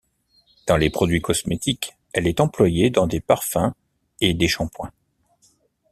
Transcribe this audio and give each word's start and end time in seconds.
Dans 0.65 0.77
les 0.77 0.89
produits 0.89 1.21
cosmétiques, 1.21 1.93
elle 2.11 2.25
est 2.25 2.39
employée 2.39 2.89
dans 2.89 3.05
des 3.05 3.19
parfums 3.21 3.75
et 4.19 4.33
des 4.33 4.47
shampooings. 4.47 4.89